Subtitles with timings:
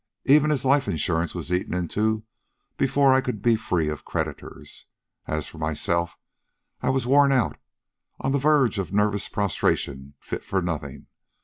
[0.25, 2.23] Even his life insurance was eaten into
[2.75, 4.87] before I could be free of creditors.
[5.27, 6.17] As for myself,
[6.81, 7.59] I was worn out,
[8.19, 11.05] on the verge of nervous prostration, fit for nothing.